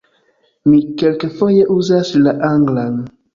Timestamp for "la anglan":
2.25-2.99